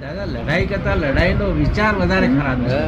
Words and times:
દાદા 0.00 0.26
લડાઈ 0.26 0.66
કરતા 0.66 0.94
લડાઈનો 0.94 1.46
વિચાર 1.52 1.92
વધારે 1.94 2.28
ખરાબ 2.28 2.60
છે. 2.68 2.80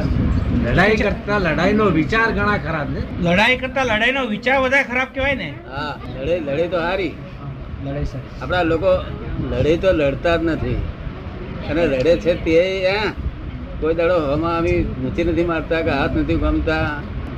લડાઈ 0.63 0.95
કરતા 0.95 1.37
લડાઈનો 1.39 1.85
વિચાર 1.89 2.29
ઘણા 2.31 2.57
ખરાબ 2.57 2.87
છે. 2.95 3.01
લડાઈ 3.25 3.57
કરતા 3.57 3.83
લડાઈનો 3.83 4.21
વિચાર 4.25 4.57
વધારે 4.61 4.83
ખરાબ 4.83 5.09
કહેવાય 5.13 5.35
ને? 5.35 5.49
હા 5.71 5.93
લડે 6.15 6.35
લડે 6.47 6.65
તો 6.67 6.79
હારી. 6.79 7.13
લડાઈ 7.83 8.05
સારી. 8.05 8.31
આપણા 8.41 8.63
લોકો 8.63 8.91
લડે 9.51 9.73
તો 9.77 9.89
લડતા 9.93 10.37
જ 10.37 10.43
નથી. 10.45 10.79
અને 11.69 11.81
લડે 11.87 12.13
છે 12.17 12.33
તે 12.45 12.57
કોઈ 13.81 13.95
દાડો 13.95 14.15
હવામાં 14.19 14.55
આવી 14.55 14.79
ઊંચી 15.05 15.23
નથી 15.23 15.43
મારતા 15.43 15.81
કે 15.81 15.91
હાથ 15.91 16.15
નથી 16.15 16.35
ગમતા. 16.35 16.85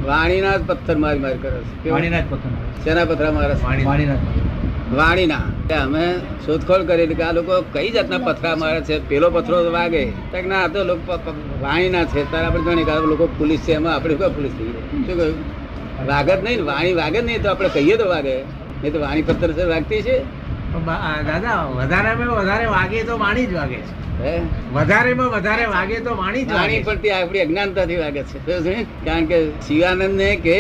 વાણીના 0.06 0.58
જ 0.58 0.64
પથ્થર 0.68 0.98
મારી 0.98 1.20
મારી 1.20 1.38
કરે 1.38 1.58
છે? 1.84 1.90
વાણીના 1.90 2.20
જ 2.20 2.28
પથ્થર. 2.30 2.52
શેના 2.84 3.06
પથરા 3.06 3.32
મારે 3.32 3.54
વાણીના 3.64 4.16
જ. 4.16 4.55
વાણીના. 4.94 5.44
અમે 5.84 6.06
શોધખોળ 6.46 6.84
કરી 6.84 7.08
કે 7.08 7.24
આ 7.24 7.32
લોકો 7.32 7.62
કઈ 7.74 7.90
જાતના 7.92 8.18
પથરા 8.18 8.56
મારે 8.56 8.82
છે? 8.82 9.00
પેલો 9.10 9.30
પથરો 9.30 9.72
વાગે. 9.72 10.06
તો 10.32 10.42
ના 10.48 10.64
આ 10.64 10.68
તો 10.68 10.84
લોકો 10.84 11.20
વાણીના 11.62 12.06
છે. 12.06 12.32
તારે 12.32 12.46
આપણે 12.46 12.64
જાણીએ 12.64 12.86
કે 12.86 12.92
લોકો 12.92 13.28
પોલીસ 13.38 13.60
છે. 13.60 13.74
એમાં 13.74 13.96
આપણે 13.96 14.16
કોઈ 14.16 14.30
પોલીસ 14.30 14.52
થઈ 14.52 14.66
શું 14.66 15.06
કહ્યું? 15.08 15.36
વાગે 16.08 16.36
જ 16.38 16.44
નહીં 16.44 16.66
વાણી 16.66 16.94
વાગે 16.94 17.22
જ 17.22 17.26
નહીં 17.26 17.42
તો 17.44 17.50
આપણે 17.50 17.70
કહીએ 17.70 17.98
તો 17.98 18.10
વાગે. 18.10 18.36
નહીં 18.82 18.94
તો 18.94 19.00
વાણી 19.00 19.22
પથ્થર 19.22 19.52
છે 19.52 19.64
વાગતી 19.64 20.02
છે. 20.02 20.18
દાદા 21.28 21.64
વધારેમાં 21.64 22.36
વધારે 22.38 22.66
વાગે 22.66 23.04
તો 23.04 23.18
વાણી 23.18 23.46
જ 23.46 23.54
વાગે 23.54 23.76
છે. 23.76 23.94
વધારે 24.16 24.42
વધારેમાં 24.74 25.30
વધારે 25.30 25.66
વાગે 25.66 26.00
તો 26.00 26.16
વાણી 26.16 26.44
જ 26.44 26.52
વાણી. 26.52 26.84
પણ 26.84 26.96
તે 26.96 27.12
આપણી 27.12 27.40
અજ્ઞાનતાથી 27.40 27.96
વાગે 27.96 28.24
છે. 28.24 28.62
છે? 28.62 28.84
કારણ 29.06 29.26
કે 29.26 29.50
શિવાનંદ 29.68 30.16
ને 30.16 30.36
કે 30.36 30.60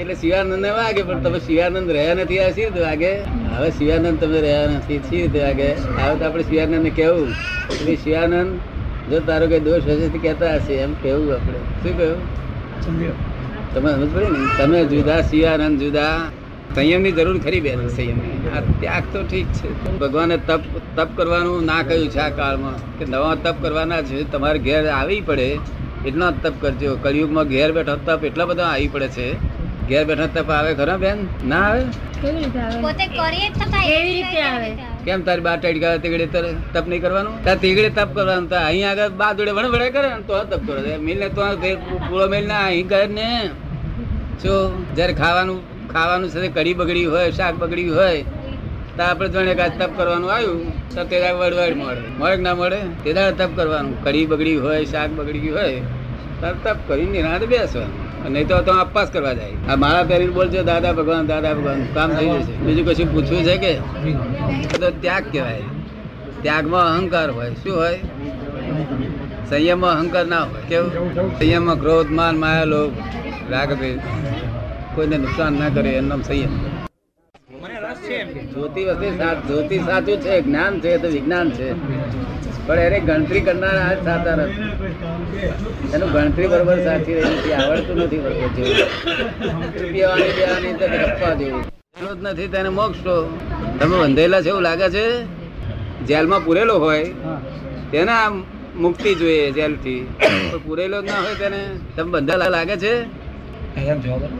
એટલે 0.00 0.14
શિવાનંદ 0.14 0.66
વાગે 0.76 1.02
પણ 1.08 1.20
તમે 1.24 1.40
શિવાનંદ 1.48 1.90
રહ્યા 1.96 2.14
નથી 2.14 2.38
આ 2.44 2.52
સી 2.54 2.64
રીતે 2.66 2.80
વાગે? 2.84 3.10
હવે 3.56 3.68
શિવાનંદ 3.70 4.20
તમે 4.20 4.38
રહ્યા 4.44 4.70
નથી 4.76 5.00
સી 5.08 5.20
રીતે 5.22 5.40
વાગે? 5.46 5.68
હવે 5.98 6.14
તો 6.20 6.24
આપણે 6.28 6.42
શિવાનંદ 6.42 6.88
કહેવું. 6.96 7.30
કેવું 7.68 7.86
કે 7.86 7.94
શિવાનંદ 8.04 8.50
જો 9.10 9.20
તારો 9.28 9.46
કઈ 9.52 9.60
દોષ 9.60 9.86
હશે 9.90 10.08
તો 10.14 10.18
કહેતા 10.24 10.56
હશે 10.56 10.74
એમ 10.86 10.96
કેવું 11.04 11.34
આપણે. 11.36 11.60
શું 11.82 11.94
કહ્યું? 11.98 12.18
તમે 13.74 13.90
સમજ 13.92 14.10
પડે 14.14 14.28
ને? 14.34 14.42
તમે 14.58 14.82
જુદા 14.94 15.20
શિવાનંદ 15.30 15.86
જુદા. 15.86 16.10
સંયમની 16.74 17.12
જરૂર 17.12 17.38
ખરી 17.38 17.60
બેન 17.60 17.88
સંયમની. 17.88 18.52
આ 18.56 18.66
ત્યાગ 18.82 19.04
તો 19.14 19.24
ઠીક 19.30 19.56
છે. 19.62 19.72
ભગવાને 20.02 20.36
તપ 20.50 20.62
તપ 20.98 21.08
કરવાનું 21.16 21.66
ના 21.72 21.82
કહ્યું 21.88 22.08
છે 22.10 22.22
આ 22.26 22.30
કાળમાં 22.42 22.78
કે 22.98 23.12
નવા 23.14 23.34
તપ 23.34 23.56
કરવાના 23.62 24.04
છે 24.10 24.28
તમારે 24.36 24.58
ઘેર 24.68 24.84
આવી 25.00 25.20
પડે 25.20 25.50
એટલા 26.08 26.30
તપ 26.44 26.54
કરજો. 26.62 26.96
કળિયુગમાં 27.02 27.52
ઘેર 27.56 27.68
બેઠો 27.72 28.00
તપ 28.06 28.20
એટલા 28.30 28.44
બધા 28.44 28.72
આવી 28.76 28.94
પડે 28.94 29.08
છે. 29.18 29.53
ઘેર 29.88 30.02
બેઠા 30.08 30.32
તપ 30.34 30.50
આવે 30.58 30.70
ખરા 30.80 31.00
બેન? 31.04 31.18
ના 31.50 31.62
આવે? 31.70 31.82
કેવી 32.20 32.36
રીતે 32.44 32.58
આવે? 32.66 32.76
પોતે 32.84 33.04
કરીએ 33.16 33.48
જ 33.48 33.56
છતાં 33.56 33.82
કેવી 33.88 34.14
રીતે 34.18 35.04
કેમ 35.06 35.24
તારી 35.26 35.44
બા 35.46 35.56
ટેડકા 35.62 35.92
તેગડે 36.04 36.26
તારે 36.34 36.50
તપ 36.74 36.84
નહીં 36.92 37.02
કરવાનું? 37.04 37.34
તાર 37.46 37.56
તેગડે 37.64 37.90
તપ 37.98 38.08
કરવાનું 38.18 38.46
તો 38.52 38.56
અહીં 38.68 38.86
આગળ 38.90 39.18
બા 39.22 39.32
જોડે 39.40 39.52
વણવડે 39.58 39.88
કરે 39.96 40.08
ને 40.14 40.22
તો 40.30 40.40
તપ 40.52 40.62
કરો. 40.68 40.78
મિલ 41.08 41.18
ને 41.24 41.28
તો 41.36 41.42
પૂરો 42.08 42.26
મિલ 42.34 42.46
ના 42.52 42.62
અહીં 42.70 42.88
કરે 42.92 43.06
ને. 43.18 43.28
જો 44.44 44.54
જ્યારે 44.96 45.14
ખાવાનું 45.22 45.58
ખાવાનું 45.92 46.32
સાથે 46.36 46.48
કઢી 46.56 46.78
બગડી 46.80 47.10
હોય 47.16 47.34
શાક 47.40 47.60
બગડી 47.64 47.90
હોય 47.98 48.22
તો 48.96 49.02
આપણે 49.08 49.28
જોઈને 49.34 49.54
કાંઈ 49.60 49.78
તપ 49.82 49.90
કરવાનું 49.98 50.30
આવ્યું 50.36 50.62
તો 50.94 51.04
તે 51.12 51.20
વડવાડ 51.40 51.76
મળે. 51.82 52.02
મળે 52.20 52.36
ના 52.46 52.56
મળે? 52.62 52.80
તે 53.04 53.10
તપ 53.42 53.50
કરવાનું. 53.60 53.94
કઢી 54.06 54.26
બગડી 54.32 54.56
હોય 54.64 54.80
શાક 54.94 55.10
બગડી 55.20 55.54
હોય 55.58 55.78
તપ 56.52 56.76
કરી 56.86 57.06
નિરાંત 57.06 57.44
બેસવાનું 57.44 58.32
નહીં 58.32 58.48
તો 58.48 58.62
તો 58.62 58.72
અપવાસ 58.72 59.08
કરવા 59.10 59.32
જાય. 59.32 59.52
આ 59.70 59.76
માળા 59.76 60.02
પહેરીને 60.02 60.32
બોલજો 60.32 60.62
દાદા 60.62 60.92
ભગવાન 60.92 61.26
દાદા 61.26 61.54
ભગવાન. 61.54 61.86
કામ 61.94 62.10
થઈ 62.12 62.28
જશે. 62.28 62.52
બીજું 62.52 62.86
કશું 62.86 63.12
પૂછવું 63.12 63.44
છે 63.44 63.56
કે? 63.56 63.74
તો 64.78 64.90
ત્યાગ 64.90 65.24
કહેવાય. 65.32 65.62
ત્યાગમાં 66.42 66.96
અહંકાર 66.96 67.30
હોય. 67.30 67.50
શું 67.50 67.76
હોય? 67.76 68.00
સંયમમાં 69.50 69.98
અહંકાર 69.98 70.26
ના 70.26 70.40
હોય. 70.40 70.62
કેવું? 70.68 71.14
સંયમમાં 71.38 71.80
ક્રોધ 71.80 72.10
માન 72.10 72.38
માયા 72.38 72.64
લોભ 72.64 72.92
રાગ 73.50 73.72
કોઈને 74.94 75.16
નુકસાન 75.16 75.52
ના 75.52 75.68
કરે 75.68 75.90
એમનો 75.90 76.20
સંયમ. 76.20 76.74
જ્યોતિ 78.54 78.84
વસ્તુ 78.84 79.10
જ્યોતિ 79.48 79.78
સાચું 79.78 80.20
છે 80.20 80.40
જ્ઞાન 80.40 80.80
છે 80.80 80.98
તો 80.98 81.08
વિજ્ઞાન 81.08 81.50
છે. 81.50 81.68
પણ 82.66 82.80
એને 82.86 82.98
ગણતરી 83.08 83.42
કરનાર 83.46 83.76
આ 83.84 84.36
નથી. 84.36 84.68
એનું 85.94 86.08
ગણતરી 86.14 86.48
બરોબર 86.52 86.78
સાચી 86.86 87.14
રહી 87.16 87.34
નથી 87.36 87.54
આવડતું 87.58 87.96
નથી 88.04 88.20
બરોબર 88.24 88.48
જેવું. 88.56 88.76
પીવાની 89.92 90.30
પીવાની 90.36 90.74
તો 90.80 90.86
ગપ્પા 90.94 91.34
જેવું. 91.40 91.62
જ 92.18 92.20
નથી 92.24 92.48
તેને 92.54 92.70
મોક્ષ 92.78 93.00
તમે 93.78 93.96
બંધેલા 94.02 94.42
છે 94.44 94.50
એવું 94.52 94.64
લાગે 94.68 94.88
છે? 94.96 95.04
જેલમાં 96.08 96.40
પૂરેલો 96.44 96.74
હોય 96.78 97.04
તેને 97.90 98.14
મુક્તિ 98.82 99.10
જોઈએ 99.20 99.44
જેલથી. 99.58 100.00
પૂરેલો 100.66 100.98
જ 101.02 101.06
ના 101.10 101.20
હોય 101.24 101.36
તેને. 101.42 101.60
તમે 101.96 102.10
બંધેલા 102.14 102.50
લાગે 102.56 102.76
છે. 102.84 102.94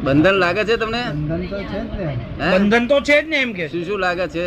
બંધન 0.05 0.37
લાગે 0.43 0.62
છે 0.69 0.75
તમને? 0.77 1.03
બંધન 1.11 1.43
તો 1.51 1.59
છે 1.61 1.79
જ 1.81 1.95
ને. 1.99 2.06
હે? 2.41 2.49
બંધન 2.53 2.85
તો 2.91 2.97
છે 3.06 3.17
જ 3.23 3.27
ને 3.29 3.37
એમ 3.45 3.53
કે 3.53 3.65
શું 3.69 3.83
શું 3.85 3.99
લાગે 4.01 4.27
છે? 4.35 4.47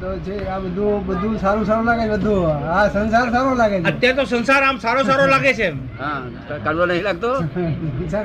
તો 0.00 0.10
છે 0.24 0.34
આ 0.46 0.58
બધું 0.60 1.04
બધું 1.06 1.34
સારું 1.38 1.64
સારું 1.66 1.84
લાગે 1.86 2.02
છે 2.02 2.16
બધું. 2.16 2.44
આ 2.68 2.88
સંસાર 2.88 3.26
સારો 3.34 3.54
લાગે 3.54 3.76
છે. 3.76 3.88
અત્યારે 3.90 4.16
તો 4.18 4.24
સંસાર 4.26 4.62
આમ 4.62 4.76
સારો 4.80 5.00
સારો 5.04 5.24
લાગે 5.26 5.52
છે 5.54 5.66
એમ. 5.66 5.78
હા 5.98 6.20
કડવો 6.58 6.84
નહીં 6.86 7.04
લાગતો? 7.04 7.30
સંસાર 8.00 8.24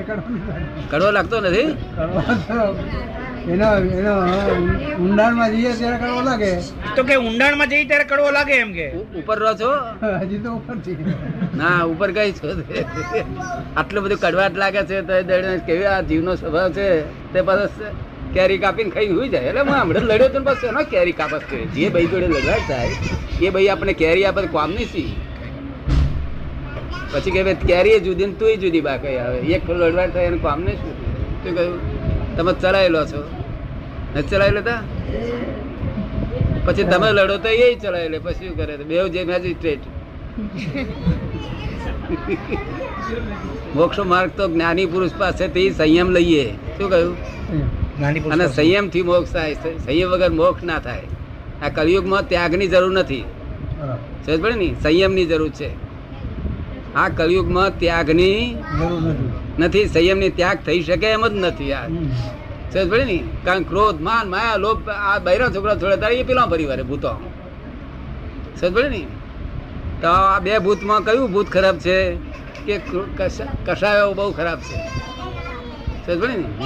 કડવો 0.89 1.09
લાગતો 1.11 1.35
નથી? 1.41 1.67
એનો 3.47 3.67
એનો 3.97 4.13
ઊંડાણમાં 4.99 5.51
જઈએ 5.53 5.71
ત્યારે 5.73 5.97
કરવો 5.99 6.21
લાગે. 6.23 6.51
તો 6.95 7.01
કે 7.03 7.15
ઊંડાણમાં 7.19 7.69
જઈએ 7.69 7.85
ત્યારે 7.85 8.05
કડવો 8.05 8.29
લાગે 8.31 8.55
એમ 8.57 8.71
કે? 8.73 8.87
ઉપર 9.15 9.37
રહો 9.37 9.53
છો? 9.55 9.71
હજી 10.21 10.41
તો 10.43 10.49
ઉપર 10.53 10.75
છે 10.79 10.93
ના 11.53 11.79
ઉપર 11.85 12.09
કઈ 12.11 12.31
છો 12.33 12.47
આટલું 13.75 14.03
બધું 14.03 14.19
કડવાટ 14.19 14.55
લાગે 14.55 14.81
છે 14.85 15.01
તો 15.03 15.13
દડે 15.23 15.51
કેવી 15.65 15.87
આ 15.87 16.01
જીવનો 16.03 16.35
સ્વભાવ 16.35 16.69
છે 16.73 16.87
તે 17.33 17.39
પાછો 17.41 17.65
કેરી 18.35 18.59
કાપીને 18.63 18.91
ખાઈ 18.95 19.13
હોઈ 19.17 19.29
જાય. 19.33 19.47
એટલે 19.49 19.61
હું 19.61 19.73
હમણાં 19.79 20.05
લડ્યો 20.09 20.29
તો 20.35 20.39
બસ 20.47 20.61
એનો 20.71 20.81
કેરી 20.93 21.15
કાપસ 21.21 21.43
કરે 21.49 21.63
જે 21.75 21.85
ભાઈ 21.93 22.11
જોડે 22.11 22.27
લડવા 22.33 22.59
થાય 22.69 22.91
એ 23.45 23.49
ભાઈ 23.55 23.69
આપણે 23.73 23.93
કેરી 24.03 24.25
આપે 24.29 24.41
તો 24.45 24.49
કામ 24.57 24.69
નહીં 24.77 24.89
સી 24.93 25.11
પછી 27.11 27.33
કે 27.35 27.41
ભાઈ 27.47 27.69
કેરી 27.71 27.99
જુદી 28.07 28.27
ને 28.31 28.35
તું 28.39 28.51
જુદી 28.63 28.83
બાકી 28.89 29.17
આવે. 29.23 29.37
એક 29.57 29.63
લડવા 29.81 30.07
થાય 30.15 30.27
એનું 30.31 30.41
કામ 30.47 30.59
નહીં 30.67 30.77
શું 30.81 30.93
શું 31.43 31.53
કહ્યું? 31.57 31.79
તમે 32.37 32.51
ચલાયેલો 32.63 33.01
છો. 33.11 33.21
નથી 34.15 34.29
ચલાવી 34.31 34.55
લેતા 34.57 34.79
પછી 36.65 36.87
તમે 36.91 37.07
લડો 37.17 37.35
તો 37.45 37.49
એ 37.65 37.67
ચલાવેલો 37.83 38.17
પછી 38.25 38.47
શું 38.49 38.55
કરે? 38.59 38.73
બે 38.89 38.95
જે 39.15 39.21
મેજિસ્ટ્રેટ 39.31 39.83
મોક્ષ 43.77 43.99
માર્ગ 44.13 44.31
તો 44.37 44.43
જ્ઞાની 44.53 44.87
પુરુષ 44.93 45.13
પાસે 45.23 45.45
તે 45.55 45.61
સંયમ 45.79 46.09
લઈએ. 46.17 46.45
શું 46.77 46.87
કહ્યું? 46.93 47.15
અને 48.33 48.45
સંયમથી 48.47 49.03
મોક્ષ 49.03 49.33
થાય 49.33 49.53
સંયમ 49.85 50.09
વગર 50.09 50.31
મોક્ષ 50.31 50.63
ના 50.63 50.79
થાય. 50.79 51.07
આ 51.63 51.69
કલયુગમાં 51.69 52.23
ત્યાગની 52.29 52.67
જરૂર 52.67 52.93
નથી. 52.99 53.25
સમજ 54.25 54.39
પડે 54.41 54.55
ને? 54.55 54.69
સંયમની 54.83 55.25
જરૂર 55.25 55.49
છે. 55.49 55.69
આ 56.95 57.09
કલયુગમાં 57.09 57.79
ત્યાગની 57.79 58.55
નથી. 59.59 59.85
સંયમની 59.87 60.29
ત્યાગ 60.29 60.57
થઈ 60.65 60.81
શકે 60.83 61.07
એમ 61.07 61.27
જ 61.27 61.33
નથી 61.45 61.73
આ 61.73 61.85
સમજ 62.73 62.87
પડે 62.91 63.05
ને? 63.05 63.19
કારણ 63.45 63.63
ક્રોધ 63.63 64.01
માન 64.01 64.25
માયા 64.29 64.63
લોભ 64.65 64.89
આ 64.89 65.19
બૈરા 65.19 65.49
છોકરા 65.55 65.75
થોડા 65.75 65.95
તારે 65.95 66.15
એ 66.15 66.23
પેલા 66.23 66.45
પરિવારે 66.45 66.83
ભૂતો. 66.83 67.13
સમજ 68.59 68.71
પડે 68.73 68.89
ને? 68.89 69.03
તો 70.01 70.07
આ 70.07 70.39
બે 70.39 70.59
ભૂતમાં 70.59 71.01
કયું 71.03 71.31
ભૂત 71.31 71.47
ખરાબ 71.49 71.77
છે? 71.85 71.99
કે 72.65 72.75
કશાયો 73.65 74.13
બહુ 74.13 74.31
ખરાબ 74.31 74.59
છે? 74.59 74.77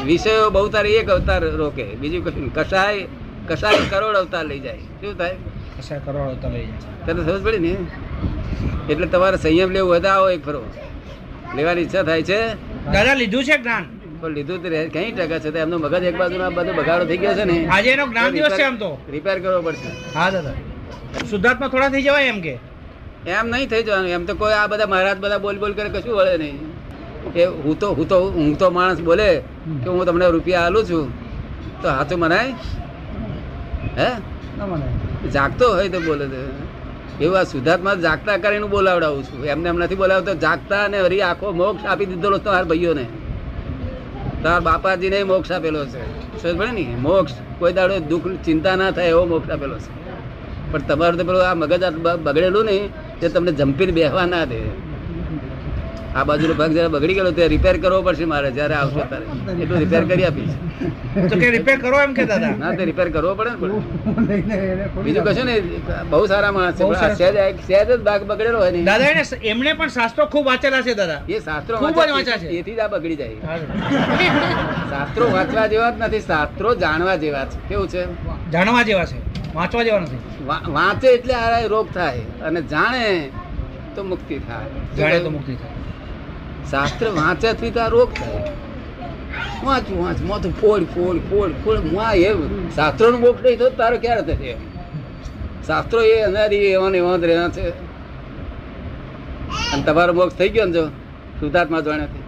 વિષયો 0.06 0.50
બહુ 0.50 0.70
તારે 0.70 0.90
એક 0.90 1.10
અવતાર 1.10 1.44
રોકે 1.44 1.84
બીજું 1.84 2.26
કશું 2.26 2.54
કસાય 2.54 3.08
કશાય 3.48 3.74
કરોડ 3.90 4.16
અવતાર 4.16 4.46
લઈ 4.46 4.60
જાય. 4.60 4.78
શું 4.78 5.18
થાય? 5.18 5.36
કસાય 5.80 6.00
કરોડ 6.00 6.30
અવતાર 6.30 6.52
લઈ 6.52 6.66
જાય. 6.66 7.14
તને 7.14 7.32
સમજ 7.32 7.44
પડી 7.44 7.58
ને? 7.58 7.76
એટલે 8.94 9.08
તમારે 9.08 9.38
સંયમ 9.38 9.72
લેવું 9.72 10.12
આવો 10.14 10.30
એક 10.30 10.46
ફરો 10.46 10.64
લેવાની 11.56 11.82
ઈચ્છા 11.82 12.04
થાય 12.04 12.22
છે? 12.22 12.54
દાદા 12.86 13.14
લીધું 13.14 13.44
છે 13.44 13.58
જ્ઞાન? 13.58 13.86
પણ 14.22 14.30
લીધું 14.30 14.64
તો 14.64 14.70
કઈ 14.70 15.12
ટકા 15.12 15.40
છે? 15.40 15.60
એમનો 15.60 15.78
મગજ 15.78 16.04
એક 16.04 16.18
બાજુ 16.18 16.38
બધો 16.56 16.74
બગાડો 16.74 17.06
થઈ 17.06 17.18
ગયો 17.18 17.34
છે 17.34 17.44
ને? 17.44 17.68
આજે 17.68 17.90
એનો 17.90 18.08
જ્ઞાન 18.08 18.32
દિવસ 18.32 18.52
છે 18.52 18.64
આમ 18.64 18.76
તો. 18.76 18.98
રિપેર 19.12 19.40
કરવો 19.40 19.62
પડશે. 19.62 20.18
હા 20.18 20.30
દાદા. 20.30 20.52
શુદ્ધાત્મા 21.30 21.68
થોડા 21.68 21.90
થઈ 21.90 22.02
જવાય 22.02 22.26
એમ 22.26 22.42
કે? 22.42 22.58
એમ 23.28 23.48
નહીં 23.48 23.70
થઈ 23.70 23.84
જવાનું. 23.84 24.10
એમ 24.10 24.26
તો 24.26 24.36
કોઈ 24.36 24.54
આ 24.54 24.68
બધા 24.68 24.86
મહારાજ 24.86 25.18
બધા 25.18 25.38
બોલ 25.38 25.58
બોલ 25.58 25.74
કરે 25.74 25.90
કશું 25.90 26.16
વળે 26.16 26.38
નહીં. 26.38 26.71
એ 27.36 27.46
હું 27.46 27.80
તો 27.80 27.94
હું 27.94 28.10
તો 28.10 28.30
હું 28.30 28.58
તો 28.58 28.70
માણસ 28.70 29.00
બોલે 29.00 29.38
કે 29.84 29.90
હું 29.90 30.06
તમને 30.06 30.30
રૂપિયા 30.30 30.62
આલું 30.62 30.84
છું. 30.86 31.06
તો 31.82 31.90
હાથું 31.90 32.20
મનાય? 32.20 32.54
હે? 33.98 34.10
જાગતો 35.30 35.74
હોય 35.74 35.90
તો 35.90 36.00
બોલે 36.00 36.26
એવું 37.22 37.40
આ 37.40 37.44
સુધાર્થમાં 37.44 38.02
જાગતા 38.02 38.38
કરીને 38.38 38.68
બોલાવડાવું 38.68 39.24
છું. 39.24 39.46
એમને 39.46 39.70
એમ 39.70 39.78
નથી 39.78 39.96
બોલાવતો 39.96 40.36
જાગતા 40.36 40.84
અને 40.84 41.02
હરી 41.02 41.22
આખો 41.22 41.52
મોક્ષ 41.52 41.86
આપી 41.86 42.06
દીધેલો 42.06 42.38
તમારા 42.38 42.64
ભાઈઓને. 42.64 43.06
તાર 44.44 44.60
બાપાજીને 44.60 45.24
મોક્ષ 45.24 45.52
આપેલો 45.52 45.86
છે. 45.86 46.04
સમજ 46.44 46.58
પડે 46.58 46.72
ને? 46.72 46.96
મોક્ષ 47.00 47.34
કોઈ 47.60 47.74
દાડો 47.74 48.00
દુઃખ 48.00 48.28
ચિંતા 48.46 48.76
ના 48.76 48.92
થાય 48.92 49.08
એવો 49.08 49.26
મોક્ષ 49.26 49.50
આપેલો 49.50 49.78
છે. 49.80 50.02
પણ 50.72 50.80
તમારું 50.80 51.18
તો 51.18 51.24
પેલું 51.24 51.50
આ 51.50 51.54
મગજ 51.54 51.96
બગડેલું 51.96 52.66
ને 52.66 52.90
તે 53.20 53.30
તમને 53.30 53.52
જંપીને 53.52 53.92
બેહવા 53.92 54.26
ના 54.26 54.46
દે. 54.46 54.91
આ 56.16 56.24
બાજુનો 56.24 56.54
ભાગ 56.60 56.72
જરા 56.76 56.88
બગડી 56.88 57.14
ગયેલો 57.14 57.32
તે 57.32 57.48
રિપેર 57.48 57.76
કરવો 57.84 58.02
પડશે 58.02 58.26
મારે 58.32 58.50
જ્યારે 58.52 58.74
આવશે 58.74 59.04
ત્યારે. 59.12 59.62
એટલું 59.64 59.80
રિપેર 59.80 60.04
કરી 60.10 60.26
આપીશ. 60.26 60.54
તો 61.32 61.36
કે 61.40 61.50
રિપેર 61.56 61.78
કરો 61.82 62.02
એમ 62.02 62.14
કે 62.14 62.26
દાદા? 62.32 62.50
ના 62.60 62.72
તે 62.72 62.86
રિપેર 62.90 63.08
કરવો 63.10 63.34
પડે 63.36 63.52
ને 64.50 64.58
બીજું 65.06 65.24
કશું 65.26 65.46
ને 65.46 65.56
બહુ 66.10 66.26
સારા 66.26 66.52
માણસ 66.52 66.76
છે 66.76 67.16
સહેજ 67.22 67.62
સહેજ 67.68 67.88
જ 67.92 68.00
ભાગ 68.10 68.22
બગડેલો 68.32 68.60
હોય 68.60 68.72
ને. 68.72 68.84
દાદા 68.84 69.10
એને 69.14 69.24
એમણે 69.54 69.74
પણ 69.74 69.88
શાસ્ત્રો 69.88 70.26
ખૂબ 70.36 70.46
વાંચેલા 70.46 70.82
છે 70.82 70.94
દાદા. 70.94 71.20
એ 71.30 71.40
શાસ્ત્રો 71.40 71.78
ખૂબ 71.78 71.98
વાંચ્યા 71.98 72.38
છે. 72.38 72.48
એથી 72.60 72.76
જ 72.76 72.80
આ 72.80 72.88
બગડી 72.88 73.16
જાય. 73.16 73.36
શાસ્ત્રો 74.92 75.32
વાંચવા 75.32 75.68
જેવા 75.68 75.92
જ 75.92 76.02
નથી 76.02 76.24
શાસ્ત્રો 76.32 76.76
જાણવા 76.76 77.16
જેવા 77.16 77.46
છે. 77.46 77.68
કેવું 77.70 77.88
છે? 77.90 78.04
જાણવા 78.52 78.84
જેવા 78.84 79.06
છે. 79.06 79.20
વાંચવા 79.56 79.84
જેવા 79.84 80.00
નથી. 80.00 80.22
વાંચે 80.72 81.08
એટલે 81.08 81.34
આ 81.34 81.68
રોગ 81.68 81.94
થાય. 81.94 82.20
અને 82.46 82.62
જાણે 82.62 83.30
તો 83.96 84.04
મુક્તિ 84.04 84.36
થાય. 84.40 84.98
જાણે 84.98 85.20
તો 85.20 85.30
મુક્તિ 85.30 85.56
થાય. 85.56 85.81
શાસ્ત્ર 86.70 87.08
વાંચ્યાથી 87.10 87.72
તો 87.72 87.80
આ 87.80 87.88
રોગ 87.88 88.14
થાય. 88.14 88.52
વાંચું 89.64 90.04
વાંચ. 90.04 90.22
માથું 90.22 90.62
ફોડ 90.62 90.84
ફોડ 90.84 91.18
ફોડ 91.30 91.52
ફોડ. 91.64 91.94
માં 91.94 92.16
એ 92.16 92.34
શાસ્ત્રોનું 92.76 93.22
મોક્ષ 93.22 93.44
નહીં 93.44 93.58
તો 93.58 93.70
તારો 93.70 93.98
ક્યારે 93.98 94.22
થશે? 94.22 94.54
શાસ્ત્રો 95.68 96.02
એ 96.02 96.22
અનારી 96.22 96.56
એવા 96.56 96.90
એવા 96.90 97.18
જ 97.18 97.24
રહ્યા 97.24 97.50
છે. 97.50 97.70
અને 99.74 99.84
તમારો 99.84 100.14
મોક્ષ 100.14 100.36
થઈ 100.36 100.50
ગયો 100.50 100.66
ને 100.66 100.72
જો 100.72 100.88
શુદ્ધાત્મા 101.40 101.80
જાણ્યાથી. 101.80 102.24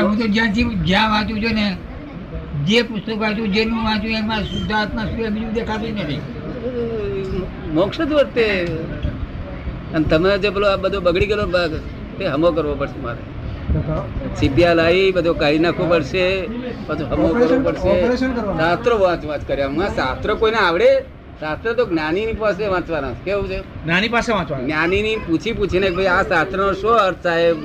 હું 0.00 0.18
તો 0.18 0.26
જ્યાંથી 0.26 0.64
જ્યાં 0.64 1.10
વાંચું 1.10 1.40
છું 1.42 1.54
ને 1.54 1.76
જે 2.66 2.82
પુસ્તક 2.82 3.18
વાંચું 3.18 3.52
જેનું 3.52 3.84
વાંચું 3.84 4.10
એમાં 4.10 4.42
શુદ્ધાત્મા 4.44 5.04
શું 5.04 5.34
બીજું 5.34 5.52
દેખાતું 5.52 5.88
નથી. 5.88 6.20
મોક્ષ 7.72 8.00
જ 8.00 8.12
વર્તે. 8.12 8.46
અને 9.94 10.04
તમે 10.04 10.38
જે 10.38 10.50
પેલો 10.50 10.66
આ 10.66 10.76
બધો 10.76 11.00
બગડી 11.00 11.26
ગયેલો 11.26 11.46
ભાગ 11.46 11.72
તે 12.18 12.24
હમો 12.26 12.50
કરવો 12.50 12.74
પડશે 12.74 13.00
મારે. 13.02 13.37
સીપિયા 14.38 14.74
લાવી 14.74 15.12
બધો 15.12 15.32
કાઢી 15.34 15.58
નાખવું 15.58 15.88
પડશે 15.90 16.24
બધું 16.88 17.06
હમો 17.10 17.28
કરવું 17.38 17.64
પડશે. 17.64 17.94
શાસ્ત્રો 18.60 18.94
વાંચ 18.98 19.24
વાંચ 19.30 19.42
કર્યા. 19.48 19.66
હમણાં 19.66 19.92
શાસ્ત્ર 19.96 20.34
કોઈને 20.34 20.58
આવડે? 20.58 20.90
શાસ્ત્ર 21.40 21.72
તો 21.72 21.84
જ્ઞાનીની 21.86 22.36
પાસે 22.42 22.64
વાંચવાના 22.66 23.12
કેવું 23.24 23.48
છે? 23.48 23.58
જ્ઞાની 23.84 24.08
પાસે 24.08 24.30
વાંચવા 24.32 24.60
જ્ઞાનીની 24.60 25.16
પૂછી 25.26 25.52
પૂછીને 25.52 25.88
ભાઈ 25.90 26.10
આ 26.14 26.22
શાસ્ત્રનો 26.22 26.72
શું 26.72 26.96
અર્થ 26.96 27.22
સાહેબ 27.22 27.58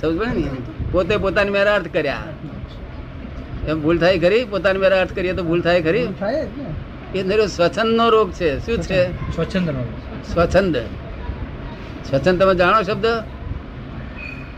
સમજ 0.00 0.14
પડે 0.18 0.40
ને 0.40 0.90
પોતે 0.92 1.14
પોતાની 1.16 1.50
મેરા 1.50 1.74
અર્થ 1.74 1.90
કર્યા. 1.92 2.22
એમ 3.68 3.82
ભૂલ 3.82 3.98
થાય 3.98 4.18
ખરી? 4.18 4.42
પોતાની 4.44 4.78
મેરા 4.78 5.00
અર્થ 5.00 5.14
કરીએ 5.14 5.32
તો 5.32 5.42
ભૂલ 5.42 5.60
થાય 5.60 5.80
ખરી? 5.82 6.06
એ 7.14 7.22
નરો 7.22 7.46
સ્વચ્છંદનો 7.46 8.08
રોગ 8.10 8.28
છે. 8.32 8.50
શું 8.66 8.78
છે? 8.78 9.00
સ્વચ્છંદ 9.34 9.68
સ્વચ્છંદ. 10.32 10.76
સ્વચ્છંદ 12.08 12.36
તમે 12.42 12.54
જાણો 12.54 12.82
શબ્દ? 12.82 13.06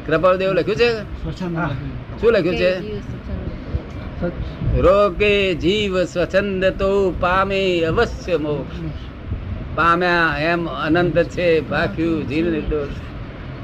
કૃપાળદેવ 0.07 0.53
લખ્યું 0.53 0.77
છે? 0.77 0.91
શું 2.21 2.33
લખ્યું 2.33 2.57
છે? 2.57 2.73
રોકે 4.79 5.55
જીવ 5.55 6.05
સ્વચ્છંદ 6.05 6.65
તો 6.65 6.91
પામે 7.21 7.81
અવશ્ય 7.81 8.37
મોક્ષ. 8.37 8.77
પામ્યા 9.75 10.39
એમ 10.39 10.67
અનંત 10.67 11.19
છે 11.23 11.61
ભાખ્યું 11.61 12.29
જીવ 12.29 12.51
નિર્દોષ. 12.51 12.89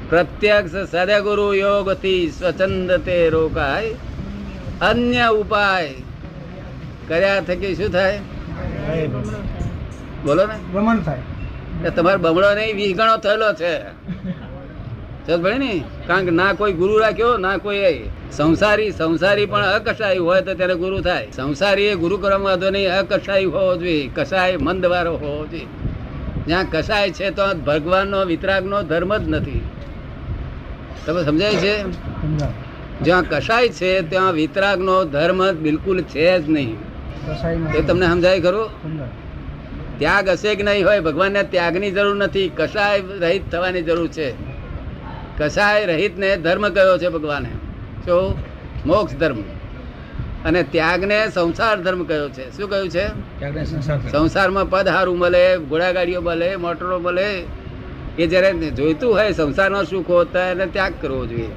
પ્રત્યક્ષ 0.09 0.71
સદગુરુ 0.71 1.53
યોગથી 1.53 2.31
સ્વચ્છંદ 2.39 2.91
તે 2.91 3.29
રોકાય. 3.29 3.93
અન્ય 4.81 5.27
ઉપાય 5.27 5.93
કર્યા 7.07 7.39
થકી 7.39 7.75
શું 7.75 7.89
થાય? 7.89 8.19
બોલો 10.25 10.45
ને. 10.45 10.55
ભ્રમણ 10.73 10.99
થાય. 10.99 11.89
તમારો 11.89 12.17
બમણો 12.17 12.55
નહીં 12.55 12.75
વીસ 12.75 12.97
ગણો 12.97 13.17
થયેલો 13.17 13.53
છે. 13.53 13.75
પડી 15.27 15.57
ને 15.57 15.83
કારણ 16.07 16.25
કે 16.25 16.31
ના 16.31 16.53
કોઈ 16.53 16.73
ગુરુ 16.73 16.99
રાખ્યો 16.99 17.37
ના 17.37 17.57
કોઈ 17.57 18.09
સંસારી 18.31 18.91
સંસારી 18.91 19.45
પણ 19.45 19.61
અકસાય 19.61 20.17
હોય 20.17 20.41
તો 20.41 20.53
ત્યારે 20.53 20.75
ગુરુ 20.75 21.01
થાય. 21.01 21.27
સંસારી 21.31 21.83
એ 21.83 21.95
ગુરુ 21.95 22.17
કરવામાં 22.17 22.49
વાંધો 22.49 22.69
નહીં 22.69 22.91
અકસાય 22.99 23.45
હોવો 23.45 23.75
જોઈએ. 23.75 24.09
કસાય 24.15 24.57
મંદવારો 24.57 25.13
હોવો 25.17 25.47
જોઈએ. 25.47 25.65
જ્યાં 26.47 26.65
કસાય 26.71 27.11
છે 27.11 27.29
તો 27.29 27.53
ભગવાનનો 27.53 28.25
વિતરાગનો 28.25 28.81
ધર્મ 28.81 29.17
જ 29.17 29.27
નથી. 29.27 29.61
તમે 31.05 31.25
સમજાય 31.25 31.53
છે? 31.53 31.83
જ્યાં 33.01 33.23
કસાય 33.29 33.69
છે 33.69 34.01
ત્યાં 34.01 34.33
વિતરાગનો 34.33 35.03
ધર્મ 35.03 35.51
બિલકુલ 35.51 36.01
છે 36.01 36.39
જ 36.39 36.49
નહીં. 36.49 36.77
એ 37.77 37.81
તમને 37.81 38.05
સમજાય 38.05 38.39
ખરું? 38.39 38.69
ત્યાગ 39.99 40.29
હશે 40.29 40.55
કે 40.55 40.63
નહીં 40.63 40.87
હોય 40.87 40.99
ભગવાનને 40.99 41.43
ત્યાગની 41.43 41.91
જરૂર 41.91 42.15
નથી. 42.15 42.51
કસાય 42.55 43.01
રહિત 43.19 43.51
થવાની 43.51 43.81
જરૂર 43.81 44.07
છે. 44.07 44.50
કસાય 45.37 45.85
રહિતને 45.85 46.37
ધર્મ 46.37 46.69
કયો 46.69 46.97
છે 46.97 47.09
ભગવાને? 47.09 47.49
શું 48.05 48.35
મોક્ષ 48.85 49.15
ધર્મ. 49.15 49.37
અને 50.45 50.63
ત્યાગને 50.63 51.29
સંસાર 51.29 51.81
ધર્મ 51.81 52.03
કયો 52.03 52.29
છે? 52.29 52.57
શું 52.57 52.69
કહ્યું 52.69 52.89
છે? 52.89 53.07
ત્યાગને 53.39 53.65
સંસાર 53.65 53.97
કરે. 53.97 54.11
સંસારમાં 54.11 54.69
પદ 54.69 54.87
હારું 54.87 55.17
મળે 55.17 55.57
ઘોડાગાડીઓ 55.57 56.21
મળે 56.21 56.55
મોટરો 56.55 56.99
મળે. 56.99 57.45
એ 58.19 58.27
જ્યારે 58.27 58.53
જોઈતું 58.53 59.13
હોય 59.13 59.31
સંસારનો 59.31 59.83
સુખ 59.83 60.09
હોતા 60.09 60.47
એને 60.47 60.65
ત્યાગ 60.65 60.93
કરવો 61.01 61.25
જોઈએ. 61.25 61.49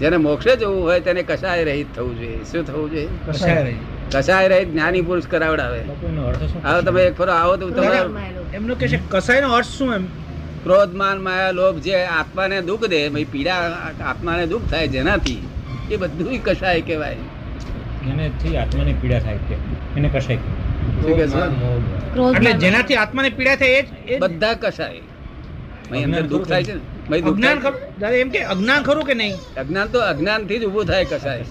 જેને 0.00 0.16
મોક્ષે 0.16 0.56
જવું 0.56 0.82
હોય 0.82 1.00
તેને 1.00 1.22
કસાય 1.22 1.64
રહિત 1.64 1.86
થવું 1.96 2.18
જોઈએ. 2.18 2.44
શું 2.44 2.66
થવું 2.66 2.90
જોઈએ? 2.90 3.08
કસાય 4.12 4.48
રહિત. 4.48 4.68
જ્ઞાની 4.72 5.02
પુરુષ 5.02 5.26
કરાવડાવે. 5.26 5.78
લોકોનો 5.78 6.22
અર્થ 6.22 6.42
શું? 6.42 6.62
હવે 6.66 6.82
તમે 6.82 7.02
એક 7.02 7.14
ફરો 7.14 7.32
આવો 7.32 7.56
તો 7.56 7.70
તમારે. 7.70 7.98
એમનો 8.54 8.74
કે 8.74 8.88
છે 8.88 8.98
કસાયનો 9.08 9.52
અર્થ 9.52 9.66
શું 9.66 9.94
એમ? 9.94 10.04
ક્રોધ 10.68 10.94
માન 10.94 11.20
માયા 11.22 11.52
લોભ 11.58 11.76
જે 11.76 12.00
આત્માને 12.14 12.56
દુઃખ 12.60 12.86
દે 12.92 12.98
ભાઈ 13.08 13.26
પીડા 13.32 13.60
આત્માને 14.06 14.46
દુઃખ 14.46 14.64
થાય 14.70 14.88
જેનાથી 14.88 15.36
એ 15.90 15.96
બધું 15.96 16.40
કશાય 16.44 16.80
કહેવાય. 16.80 17.16
આત્માને 18.56 18.94
પીડા 19.02 19.20
થાય 19.20 19.38
છે. 19.48 19.56
એને 19.96 20.08
કશાય 20.08 20.36
શું 22.16 22.36
એટલે 22.36 22.52
જેનાથી 22.64 22.98
આત્માને 23.04 23.30
પીડા 23.30 23.56
થાય 23.56 23.70
એ 24.08 24.18
બધા 24.18 24.52
કશાય. 24.54 25.00
અંદર 26.02 26.22
દુઃખ 26.32 26.46
થાય 26.48 26.64
છે 26.64 26.74
ને? 26.74 27.16
અજ્ઞાન 27.30 27.58
ખરું? 27.58 27.80
દાદા 28.00 28.16
એમ 28.16 28.30
કે 28.30 28.40
અજ્ઞાન 28.54 28.82
ખરું 28.82 29.04
કે 29.04 29.14
નહીં? 29.14 29.34
અજ્ઞાન 29.56 29.86
તો 29.86 29.98
અજ્ઞાનથી 30.00 30.58
જ 30.58 30.64
ઉભું 30.64 30.84
થાય 30.84 31.04
કશાય. 31.04 31.44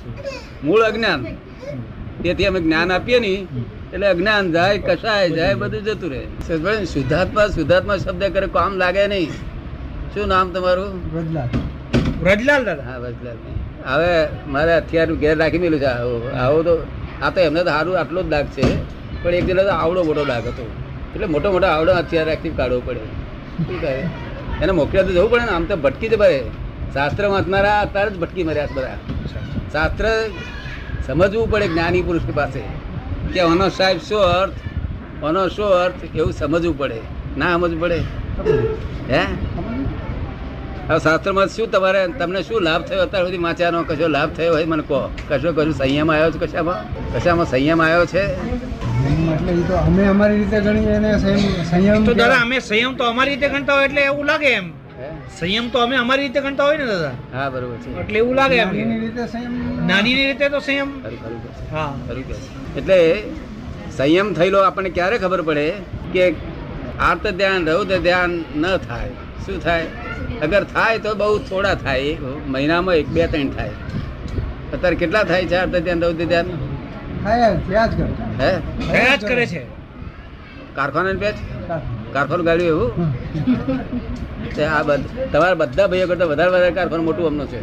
મૂળ 0.64 0.82
અજ્ઞાન. 0.82 1.26
તેથી 2.22 2.46
અમે 2.46 2.60
જ્ઞાન 2.60 2.92
આપીએ 2.92 3.20
ને 3.20 3.34
એટલે 3.94 4.08
અજ્ઞાન 4.08 4.52
જાય 4.52 4.78
કશાય 4.78 5.30
જાય 5.30 5.56
બધું 5.56 5.84
જતું 5.84 6.10
રહે. 6.12 6.86
શુદ્ધાત્મા 6.86 7.48
શુદ્ધાત્મા 7.48 7.98
શબ્દ 7.98 8.24
કરે 8.24 8.48
કામ 8.48 8.74
લાગે 8.76 9.08
નહીં. 9.08 9.30
શું 10.14 10.28
નામ 10.28 10.50
તમારું? 10.50 10.90
વ્રજલાલ. 11.14 11.50
વ્રજલાલ 12.20 12.66
દાદા. 12.66 12.84
હા 12.84 13.00
બસ. 13.00 13.14
હવે 13.86 14.28
મારે 14.48 14.74
અત્યારનું 14.74 15.18
ઘેર 15.18 15.38
રાખી 15.38 15.58
મેલું 15.58 15.80
છે. 15.80 15.86
આવો 15.86 16.16
આવો 16.40 16.64
તો 16.64 16.74
આ 17.24 17.30
તો 17.30 17.40
એમને 17.42 17.64
તો 17.64 17.70
સારું 17.70 18.00
આટલો 18.00 18.24
જ 18.24 18.30
દાગ 18.30 18.46
છે. 18.46 18.68
પણ 19.24 19.36
એક 19.36 19.46
જણા 19.46 19.64
તો 19.64 19.70
આવડો 19.70 20.04
મોટો 20.04 20.26
દાગ 20.26 20.48
હતો. 20.48 20.66
એટલે 21.16 21.28
મોટો 21.28 21.52
મોટો 21.52 21.68
આવડો 21.68 21.92
અત્યારે 21.92 22.30
રાખી 22.32 22.50
કાઢવો 22.50 22.82
પડે. 22.86 23.00
શું 23.00 23.82
કહે? 23.82 23.94
એને 24.64 24.72
મોકલ્યા 24.72 25.04
તો 25.04 25.12
જવું 25.12 25.30
પડે 25.32 25.46
ને. 25.46 25.52
આમ 25.52 25.66
તો 25.66 25.76
ભટકી 25.76 26.10
જ 26.10 26.18
પડે 26.18 26.42
શાસ્ત્ર 26.94 27.28
વાંચનારા 27.28 27.80
અત્યારે 27.80 28.12
જ 28.12 28.20
ભટકી 28.20 28.44
મર્યા 28.44 28.68
બધા. 28.74 28.98
શાસ્ત્ર 29.72 30.06
સમજવું 31.08 31.52
પડે 31.52 31.68
જ્ઞાની 31.68 32.02
પુરુષ 32.02 32.22
પાસે. 32.36 32.62
કે 33.34 33.40
આનો 33.40 33.70
સાહેબ 33.70 34.00
શું 34.00 34.22
અર્થ? 34.22 34.58
આનો 35.24 35.48
શું 35.48 35.66
અર્થ? 35.66 36.04
એવું 36.16 36.34
સમજવું 36.34 36.78
પડે. 36.78 37.00
ના 37.38 37.54
સમજવું 37.54 37.80
પડે? 37.82 38.00
હે? 39.10 39.22
હવે 40.88 41.00
શાસ્ત્રમાં 41.00 41.48
શું 41.48 41.72
તમારે 41.72 42.08
તમને 42.20 42.42
શું 42.44 42.62
લાભ 42.62 42.82
થયો 42.84 43.04
અત્યાર 43.04 43.26
સુધી 43.26 43.38
વાંચ્યાનો 43.38 43.84
કશો 43.84 44.08
લાભ 44.08 44.32
થયો 44.32 44.54
હોય 44.54 44.66
મને 44.66 44.84
કહો. 44.84 45.02
કશો 45.30 45.54
કશું 45.54 45.74
સંયમ 45.74 46.12
આવ્યો 46.12 46.32
છે 46.32 46.48
કશામાં? 46.48 46.82
કશામાં 47.14 47.46
સંયમ 47.46 47.82
આવ્યો 47.82 48.06
છે? 48.06 48.24
એટલે 49.34 49.52
એ 49.52 49.64
તો 49.68 49.76
અમે 49.78 50.04
અમારી 50.06 50.38
રીતે 50.38 50.60
ગણીએ 50.62 51.14
સંયમ 51.20 51.64
સંયમ 51.72 52.06
તો 52.06 52.14
દાદા 52.14 52.42
અમે 52.42 52.60
સંયમ 52.60 52.96
તો 52.96 53.04
અમારી 53.04 53.36
રીતે 53.36 53.50
ગણતા 53.50 53.74
હોય 53.74 53.86
એટલે 53.86 54.02
એવું 54.02 54.26
લાગે 54.26 54.50
એમ. 54.52 54.74
સંયમ 55.40 55.70
તો 55.70 55.80
અમે 55.80 55.96
અમારી 55.96 56.22
રીતે 56.22 56.42
ગણતા 56.42 56.64
હોય 56.64 56.78
ને 56.78 56.86
દાદા. 56.86 57.12
હા 57.34 57.50
બરોબર 57.50 57.78
છે. 57.84 58.00
એટલે 58.02 58.20
એવું 58.20 58.36
લાગે 58.36 58.56
એમ. 58.56 58.70
રીતે 58.72 59.28
સંયમ 59.28 59.77
નાનીની 59.88 60.26
રીતે 60.28 60.48
તો 60.50 60.60
સંયમ. 60.60 60.90
હા. 61.72 61.88
એટલે 62.78 63.00
સંયમ 63.98 64.34
થયેલો 64.34 64.60
આપણને 64.64 64.90
ક્યારે 64.98 65.18
ખબર 65.18 65.42
પડે 65.42 65.68
કે 66.14 66.26
આર્ત 67.00 67.26
ધ્યાન 67.40 67.70
રૌદ 67.70 67.92
ધ્યાન 68.06 68.32
ન 68.64 68.66
થાય? 68.88 69.12
શું 69.46 69.58
થાય? 69.64 69.86
અગર 70.42 70.64
થાય 70.76 71.00
તો 71.06 71.16
બહુ 71.16 71.38
થોડા 71.50 71.76
થાય. 71.86 72.16
મહિનામાં 72.48 72.96
એક 72.96 73.08
બે 73.18 73.28
ત્રણ 73.28 73.52
થાય. 73.58 73.74
અત્યારે 74.74 74.96
કેટલા 74.96 75.24
થાય 75.24 75.44
છે 75.46 75.56
આર્ત 75.56 75.76
ધ્યાન 75.78 76.02
રૌદ 76.04 76.22
ધ્યાન? 76.24 76.48
હે 77.26 77.36
થયા 78.90 79.16
જ 79.16 79.26
કરે. 79.26 79.46
છે. 79.46 79.64
કારખાના 80.76 81.20
પેચ 81.22 81.36
કારખાનું. 82.14 82.46
ગાડ્યું 82.46 82.70
એવું? 82.74 82.90
આ 84.76 84.82
તમારા 85.34 85.58
બધા 85.62 85.88
ભાઈઓ 85.88 86.08
કરતા 86.08 86.28
વધારે 86.34 86.52
વધારે 86.52 86.76
કારખાનું 86.80 87.06
મોટું 87.06 87.26
અમનું 87.28 87.48
છે. 87.48 87.62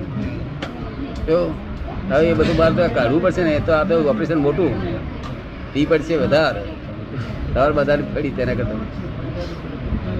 જો 1.26 1.38
હવે 2.10 2.26
એ 2.30 2.34
બધું 2.38 2.56
બહાર 2.60 2.70
તો 2.78 2.82
કાઢવું 2.96 3.20
પડશે 3.24 3.42
ને 3.48 3.54
તો 3.68 3.72
આ 3.78 3.84
તો 3.90 3.94
ઓપરેશન 4.12 4.40
મોટું. 4.46 4.72
ફી 5.72 5.86
પડશે 5.92 6.14
વધારે. 6.22 6.62
તમારે 7.54 7.72
બધાને 7.78 8.02
પડી 8.14 8.34
તેના 8.38 8.56
કરતા. 8.58 8.86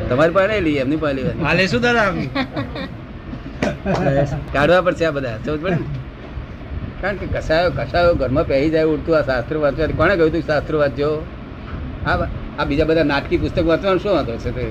તમારી 0.08 0.36
પાસે 0.38 0.56
લઈ 0.66 0.78
એમની 0.84 1.00
પાસે 1.02 1.14
લેવાની 1.18 1.44
હાલે 1.48 1.64
શું 1.72 1.80
દર. 1.84 1.96
કાઢવા 4.54 4.82
પડશે 4.86 5.04
આ 5.08 5.14
બધા. 5.18 5.36
સમજ 5.44 5.58
પડે 5.62 5.78
કારણ 7.02 7.18
કે 7.20 7.26
કસાયો 7.36 7.70
કસાયો 7.78 8.12
ઘરમાં 8.20 8.46
પહેરી 8.50 8.70
જાય 8.74 8.86
ઉડતું 8.94 9.14
આ 9.18 9.24
શાસ્ત્ર 9.28 9.56
વાંચવા 9.64 9.88
કોણે 10.00 10.14
કહ્યું 10.18 10.32
તું 10.34 10.44
શાસ્ત્ર 10.50 10.74
વાંચજો 10.82 11.10
આ 12.10 12.16
આ 12.58 12.64
બીજા 12.68 12.88
બધા 12.90 13.06
નાટકી 13.12 13.38
પુસ્તક 13.42 13.66
વાંચવાનું 13.70 14.00
શું 14.04 14.12
વાંધો 14.16 14.34
છે 14.44 14.50
તે? 14.58 14.64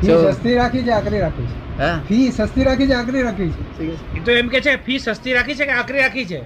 ફી 0.00 0.18
સસ્તી 0.34 0.54
રાખી 0.60 0.84
છે 0.88 0.92
આકરી 0.98 1.22
રાખી 1.24 1.48
છે? 1.50 1.88
ફી 2.08 2.26
સસ્તી 2.36 2.64
રાખી 2.68 2.88
છે 2.90 2.94
આકરી 3.00 3.22
રાખી 3.28 3.50
છે? 3.78 3.90
એ 4.16 4.20
તો 4.28 4.30
એમ 4.42 4.48
કે 4.54 4.60
છે 4.66 4.76
ફી 4.86 4.98
સસ્તી 4.98 5.34
રાખી 5.38 5.56
છે 5.58 5.66
કે 5.70 5.74
આકરી 5.80 6.02
રાખી 6.04 6.26
છે? 6.32 6.40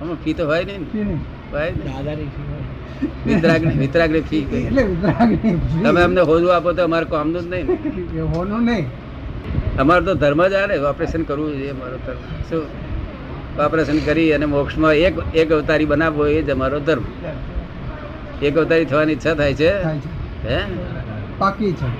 આમાં 0.00 0.18
ફી 0.24 0.34
તો 0.40 0.46
હોય 0.50 0.64
નહીં 0.70 0.80
ને. 0.80 0.88
ફી 0.92 1.04
નહીં. 1.10 1.20
હોય 1.52 1.70
દાદાની 1.86 2.30
વિતરાગની 3.26 3.76
વિતરાગની 3.82 4.24
ફી 4.30 4.42
એટલે 4.58 4.82
વિતરાગની 4.90 5.54
તમે 5.84 6.00
અમને 6.06 6.22
હોદવું 6.30 6.54
આપો 6.56 6.70
તો 6.78 6.82
અમારે 6.88 7.06
કામનું 7.14 7.42
જ 7.42 7.54
નહીં 7.54 8.26
હોનું 8.34 8.62
નહીં. 8.70 8.86
અમારે 9.84 10.02
તો 10.08 10.14
ધર્મ 10.22 10.42
જ 10.52 10.54
આ 10.60 10.66
ને 10.72 10.76
ઓપરેશન 10.92 11.22
કરવું 11.30 11.50
જોઈએ 11.58 11.72
અમારો 11.76 11.96
ધર્મ. 12.06 12.20
શું 12.48 12.62
ઓપરેશન 13.66 13.98
કરી 14.06 14.30
અને 14.36 14.46
મોક્ષમાં 14.54 14.94
એક 15.08 15.14
એક 15.42 15.48
અવતારી 15.58 15.90
બનાવવો 15.92 16.24
એ 16.36 16.38
જ 16.42 16.48
અમારો 16.56 16.78
ધર્મ. 16.90 17.04
એક 18.46 18.54
અવતારી 18.62 18.88
થવાની 18.92 19.14
ઈચ્છા 19.16 19.34
થાય 19.40 19.54
છે. 19.60 19.70
હે? 20.48 20.58
પાકી 21.42 21.68
ઈચ્છા 21.70 21.92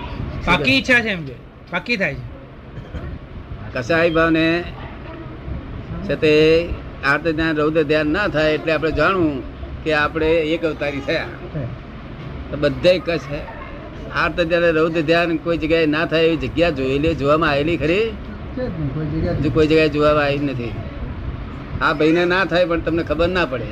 પાકી 0.47 0.77
ઈચ્છા 0.79 1.01
છે 1.01 1.11
એમ 1.17 1.23
કે. 1.29 1.35
પાકી 1.71 1.97
થાય 1.97 2.15
છે. 2.15 2.25
કસાઈ 3.75 4.11
ભાવને 4.11 4.47
છે 6.07 6.17
તે 6.17 6.33
આર્ત 7.05 7.25
ધ્યાન 7.37 7.57
રૌદ્ર 7.57 7.83
ધ્યાન 7.83 8.09
ના 8.09 8.29
થાય 8.29 8.55
એટલે 8.55 8.73
આપણે 8.73 8.93
જાણવું 8.93 9.43
કે 9.85 9.91
આપણે 9.95 10.31
એક 10.55 10.63
અવતારી 10.65 11.01
થયા. 11.01 11.29
તો 12.51 12.57
બધે 12.57 12.93
કશ 12.99 13.27
છે 13.27 13.41
આર્ત 14.15 14.37
ધ્યાન 14.41 14.75
રૌદ્ર 14.75 15.03
ધ્યાન 15.03 15.39
કોઈ 15.39 15.57
જગ્યાએ 15.57 15.87
ના 15.87 16.07
થાય 16.07 16.23
એવી 16.25 16.49
જગ્યા 16.49 16.71
જોયેલી 16.71 17.15
જોવામાં 17.15 17.51
આવેલી 17.51 17.77
ખરી? 17.77 18.07
કોઈ 19.55 19.67
જગ્યાએ 19.67 19.89
જોવામાં 19.89 20.27
આવી 20.27 20.39
નથી. 20.39 20.73
આ 21.81 21.93
ભાઈને 21.95 22.25
ના 22.25 22.45
થાય 22.45 22.67
પણ 22.67 22.81
તમને 22.81 23.03
ખબર 23.03 23.29
ના 23.29 23.47
પડે. 23.47 23.69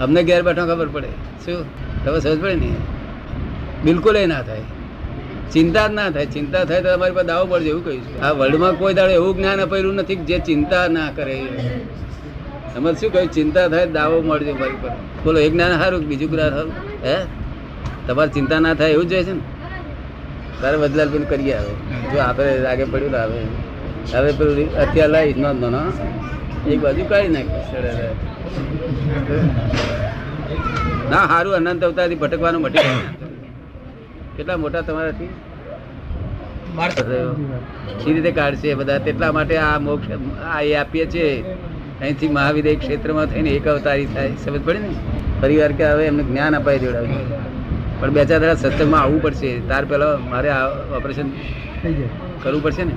અમને 0.00 0.22
ઘેર 0.22 0.42
બેઠો 0.42 0.64
ખબર 0.66 0.88
પડે. 0.88 1.10
શું? 1.44 1.64
તમે 2.04 2.18
સમજ 2.20 2.38
પડે 2.40 2.54
ને? 2.54 2.70
બિલકુલ 3.84 4.16
એ 4.16 4.26
ના 4.32 4.42
થાય. 4.48 4.66
ચિંતા 5.52 5.86
જ 5.88 5.92
ના 5.98 6.08
થાય. 6.14 6.28
ચિંતા 6.34 6.64
થાય 6.68 6.80
તો 6.84 6.88
તમારી 6.94 7.16
પાસે 7.18 7.28
દાવો 7.30 7.44
પડશે 7.52 7.70
એવું 7.72 7.82
કહ્યું 7.86 8.02
છે 8.06 8.12
આ 8.26 8.32
વર્લ્ડમાં 8.38 8.74
કોઈ 8.80 8.94
દાડો 8.98 9.12
એવું 9.20 9.32
જ્ઞાન 9.38 9.58
અપાયેલું 9.64 9.94
નથી 10.00 10.20
જે 10.28 10.36
ચિંતા 10.48 10.84
ના 10.96 11.10
કરે. 11.16 11.36
તમે 12.72 12.90
શું 13.00 13.10
કહ્યું? 13.14 13.30
ચિંતા 13.36 13.66
થાય 13.72 13.86
દાવો 13.96 14.16
મળજો 14.28 14.52
મારી 14.60 14.80
પર. 14.82 14.92
બોલો 15.24 15.38
એક 15.46 15.52
જ્ઞાન 15.54 15.72
સારું 15.82 16.02
બીજું 16.10 16.28
જ્ઞાન 16.32 16.52
સારું 16.56 16.72
હે? 17.06 17.16
તમારે 18.06 18.30
ચિંતા 18.36 18.60
ના 18.66 18.74
થાય 18.80 18.92
એવું 18.96 19.08
જ 19.10 19.12
છે 19.26 19.32
ને? 19.38 19.42
તારે 20.60 20.76
બદલાલ 20.82 21.08
પણ 21.12 21.24
કરીએ 21.32 21.54
આવે 21.58 21.72
જો 22.12 22.18
આપણે 22.28 22.52
લાગે 22.66 22.84
પડ્યું 22.92 23.14
આવે 23.22 23.38
હવે. 24.12 24.30
પેલું 24.38 24.68
અત્યારે 24.82 25.12
લાવીશ 25.14 25.36
જ 25.36 25.40
ન 25.40 25.76
એક 26.72 26.78
બાજુ 26.84 27.02
કાઢી 27.10 27.32
નાખી. 27.36 27.62
ના 31.12 31.24
સારું 31.32 31.52
અનંત 31.58 31.82
અવતારથી 31.88 32.20
ભટકવાનું 32.22 32.62
મટી. 32.64 32.88
કેટલા 34.40 34.56
મોટા 34.56 34.80
તમારાથી? 34.88 35.28
માર 36.76 36.90
એ 36.90 38.12
રીતે 38.12 38.30
કાઢશે 38.38 38.74
બધા? 38.74 38.98
તેટલા 39.08 39.32
માટે 39.36 39.56
આ 39.56 39.72
મોક્ષ 39.78 40.14
આ 40.52 40.60
એ 40.68 40.72
આપીએ 40.82 41.06
છીએ. 41.14 41.28
અહીંથી 42.00 42.30
મહાવિદય 42.36 42.74
ક્ષેત્રમાં 42.84 43.26
થઈને 43.32 43.50
એક 43.50 43.68
અવતારી 43.68 44.06
થાય. 44.14 44.32
સમજ 44.44 44.62
પડે 44.64 44.78
ને? 44.78 44.94
પરિવાર 45.40 45.72
કે 45.80 45.90
હવે 45.90 46.06
એમને 46.06 46.24
જ્ઞાન 46.30 46.56
અપાઈ 46.56 46.78
દેવડાવ્યું 46.78 48.00
પણ 48.00 48.16
બે 48.16 48.24
ચાર 48.24 48.40
દાડા 48.40 48.58
સત્સંગમાં 48.64 49.00
આવવું 49.02 49.22
પડશે. 49.22 49.50
તાર 49.68 49.84
પહેલા 49.84 50.10
મારે 50.30 50.50
આ 50.56 50.66
ઓપરેશન 50.98 51.32
કરવું 52.42 52.62
પડશે 52.62 52.84
ને? 52.84 52.94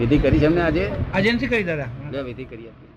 વિધિ 0.00 0.18
કરી 0.26 0.38
છે 0.38 0.52
એમને 0.52 0.62
આજે? 0.68 0.88
આજે 1.14 1.36
કરી 1.52 1.64
દાદા. 1.72 2.20
વિધિ 2.30 2.44
કરી 2.44 2.68
આપી. 2.68 2.91